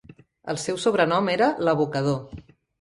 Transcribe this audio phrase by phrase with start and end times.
[0.53, 2.21] El seu sobrenom era "l'abocador".